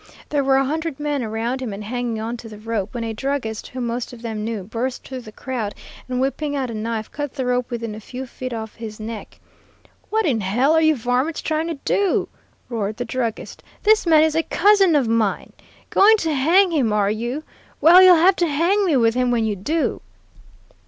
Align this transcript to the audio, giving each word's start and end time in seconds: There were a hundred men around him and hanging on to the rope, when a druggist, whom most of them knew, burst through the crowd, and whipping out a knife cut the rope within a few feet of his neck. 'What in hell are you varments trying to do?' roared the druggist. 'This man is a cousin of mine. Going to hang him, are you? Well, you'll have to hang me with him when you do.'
There 0.29 0.43
were 0.43 0.55
a 0.55 0.65
hundred 0.65 0.99
men 0.99 1.21
around 1.23 1.61
him 1.61 1.73
and 1.73 1.83
hanging 1.83 2.19
on 2.19 2.35
to 2.37 2.49
the 2.49 2.57
rope, 2.57 2.95
when 2.95 3.03
a 3.03 3.13
druggist, 3.13 3.67
whom 3.67 3.85
most 3.85 4.13
of 4.13 4.23
them 4.23 4.43
knew, 4.43 4.63
burst 4.63 5.03
through 5.03 5.21
the 5.21 5.31
crowd, 5.31 5.75
and 6.09 6.19
whipping 6.19 6.55
out 6.55 6.71
a 6.71 6.73
knife 6.73 7.11
cut 7.11 7.35
the 7.35 7.45
rope 7.45 7.69
within 7.69 7.93
a 7.93 7.99
few 7.99 8.25
feet 8.25 8.51
of 8.51 8.73
his 8.73 8.99
neck. 8.99 9.39
'What 10.09 10.25
in 10.25 10.41
hell 10.41 10.73
are 10.73 10.81
you 10.81 10.95
varments 10.95 11.43
trying 11.43 11.67
to 11.67 11.75
do?' 11.85 12.29
roared 12.67 12.97
the 12.97 13.05
druggist. 13.05 13.61
'This 13.83 14.07
man 14.07 14.23
is 14.23 14.33
a 14.33 14.41
cousin 14.41 14.95
of 14.95 15.07
mine. 15.07 15.53
Going 15.91 16.17
to 16.17 16.33
hang 16.33 16.71
him, 16.71 16.91
are 16.91 17.11
you? 17.11 17.43
Well, 17.79 18.01
you'll 18.01 18.15
have 18.15 18.37
to 18.37 18.47
hang 18.47 18.83
me 18.87 18.97
with 18.97 19.13
him 19.13 19.29
when 19.29 19.45
you 19.45 19.55
do.' 19.55 20.01